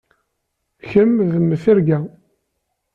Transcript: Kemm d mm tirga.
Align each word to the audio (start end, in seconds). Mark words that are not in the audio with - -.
Kemm 0.89 1.15
d 1.31 1.35
mm 1.41 1.51
tirga. 1.63 1.99